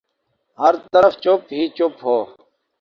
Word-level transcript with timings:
ہر 0.59 0.73
طرف 0.93 1.13
چپ 1.23 1.41
ہی 1.53 1.63
چپ 1.77 1.93
ہو۔ 2.05 2.17